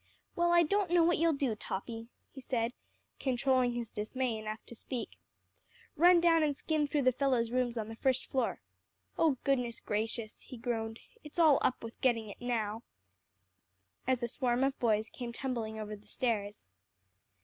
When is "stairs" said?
16.07-16.65